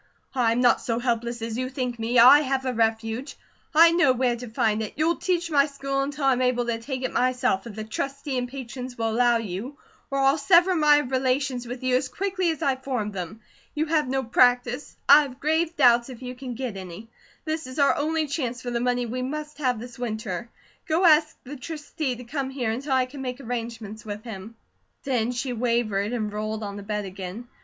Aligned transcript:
I'm 0.33 0.61
not 0.61 0.81
so 0.81 0.97
helpless 0.97 1.43
as 1.43 1.59
you 1.59 1.69
think 1.69 1.99
me. 1.99 2.17
I 2.17 2.39
have 2.39 2.65
a 2.65 2.73
refuge. 2.73 3.37
I 3.75 3.91
know 3.91 4.13
where 4.13 4.35
to 4.35 4.47
find 4.49 4.81
it. 4.81 4.93
You'll 4.95 5.17
teach 5.17 5.51
my 5.51 5.67
school 5.67 6.01
until 6.01 6.23
I'm 6.25 6.41
able 6.41 6.65
to 6.65 6.79
take 6.79 7.03
it 7.03 7.13
myself, 7.13 7.67
if 7.67 7.75
the 7.75 7.83
Trustee 7.83 8.35
and 8.35 8.49
patrons 8.49 8.97
will 8.97 9.11
allow 9.11 9.37
you, 9.37 9.77
or 10.09 10.17
I'll 10.17 10.39
sever 10.39 10.73
my 10.73 10.97
relations 10.97 11.67
with 11.67 11.83
you 11.83 11.95
as 11.97 12.09
quickly 12.09 12.49
as 12.49 12.63
I 12.63 12.77
formed 12.77 13.13
them. 13.13 13.41
You 13.75 13.85
have 13.85 14.07
no 14.07 14.23
practice; 14.23 14.97
I 15.07 15.21
have 15.21 15.39
grave 15.39 15.75
doubts 15.75 16.09
if 16.09 16.23
you 16.23 16.33
can 16.33 16.55
get 16.55 16.77
any; 16.77 17.11
this 17.45 17.67
is 17.67 17.77
our 17.77 17.95
only 17.95 18.25
chance 18.25 18.59
for 18.59 18.71
the 18.71 18.79
money 18.79 19.05
we 19.05 19.21
must 19.21 19.59
have 19.59 19.79
this 19.79 19.99
winter. 19.99 20.49
Go 20.87 21.05
ask 21.05 21.37
the 21.43 21.55
Trustee 21.55 22.15
to 22.15 22.23
come 22.23 22.49
here 22.49 22.71
until 22.71 22.93
I 22.93 23.05
can 23.05 23.21
make 23.21 23.39
arrangements 23.39 24.03
with 24.03 24.23
him." 24.23 24.55
Then 25.03 25.31
she 25.31 25.53
wavered 25.53 26.11
and 26.11 26.33
rolled 26.33 26.63
on 26.63 26.75
the 26.77 26.81
bed 26.81 27.05
again. 27.05 27.47